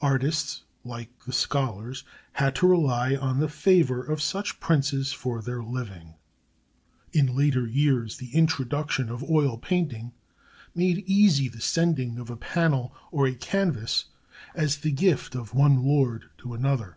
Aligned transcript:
Artists, 0.00 0.62
like 0.84 1.24
the 1.24 1.32
scholars, 1.32 2.04
had 2.34 2.54
to 2.54 2.68
rely 2.68 3.16
on 3.16 3.40
the 3.40 3.48
favor 3.48 4.00
of 4.00 4.22
such 4.22 4.60
princes 4.60 5.12
for 5.12 5.42
their 5.42 5.60
living. 5.60 6.14
In 7.12 7.34
later 7.34 7.66
years 7.66 8.18
the 8.18 8.32
introduction 8.32 9.10
of 9.10 9.28
oil 9.28 9.58
painting 9.58 10.12
made 10.72 11.02
easy 11.08 11.48
the 11.48 11.60
sending 11.60 12.20
of 12.20 12.30
a 12.30 12.36
panel 12.36 12.94
or 13.10 13.26
a 13.26 13.34
canvas 13.34 14.04
as 14.54 14.76
the 14.76 14.92
gift 14.92 15.34
of 15.34 15.52
one 15.52 15.82
lord 15.82 16.26
to 16.38 16.54
another. 16.54 16.96